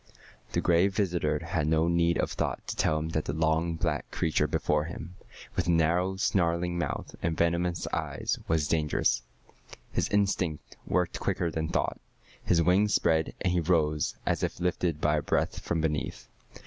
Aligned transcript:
The 0.53 0.61
Gray 0.61 0.87
Visitor 0.87 1.45
had 1.45 1.67
no 1.67 1.87
need 1.87 2.17
of 2.17 2.31
thought 2.31 2.65
to 2.65 2.75
tell 2.75 2.97
him 2.97 3.09
that 3.09 3.25
the 3.25 3.33
long 3.33 3.75
black 3.75 4.09
creature 4.09 4.47
before 4.47 4.85
him, 4.85 5.15
with 5.55 5.65
the 5.65 5.71
narrow 5.73 6.15
snarling 6.15 6.75
mouth 6.79 7.13
and 7.21 7.37
venomous 7.37 7.87
eyes 7.93 8.39
was 8.47 8.67
dangerous. 8.67 9.21
His 9.91 10.09
instinct 10.09 10.75
worked 10.87 11.19
quicker 11.19 11.51
than 11.51 11.67
thought. 11.69 12.01
His 12.43 12.63
wings 12.63 12.95
spread, 12.95 13.35
and 13.41 13.53
he 13.53 13.59
rose 13.59 14.15
as 14.25 14.41
if 14.41 14.59
lifted 14.59 15.01
by 15.01 15.17
a 15.17 15.21
breath 15.21 15.59
from 15.59 15.81
beneath. 15.81 16.27